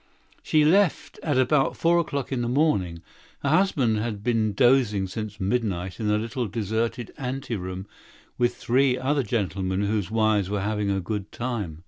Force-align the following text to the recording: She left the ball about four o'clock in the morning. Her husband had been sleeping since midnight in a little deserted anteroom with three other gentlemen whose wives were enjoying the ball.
She 0.41 0.65
left 0.65 1.17
the 1.21 1.21
ball 1.21 1.37
about 1.39 1.77
four 1.77 1.99
o'clock 1.99 2.31
in 2.31 2.41
the 2.41 2.49
morning. 2.49 3.03
Her 3.43 3.49
husband 3.49 3.99
had 3.99 4.23
been 4.23 4.55
sleeping 4.57 5.05
since 5.05 5.39
midnight 5.39 5.99
in 5.99 6.09
a 6.09 6.17
little 6.17 6.47
deserted 6.47 7.13
anteroom 7.19 7.85
with 8.35 8.55
three 8.55 8.97
other 8.97 9.21
gentlemen 9.21 9.81
whose 9.81 10.09
wives 10.09 10.49
were 10.49 10.57
enjoying 10.59 10.95
the 10.95 11.19
ball. 11.19 11.77